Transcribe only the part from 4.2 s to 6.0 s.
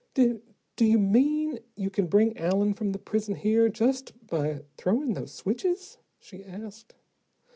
by throwing those switches?"